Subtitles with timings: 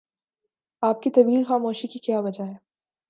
[0.83, 2.53] آپ کی طویل خاموشی کی کیا وجہ ہے؟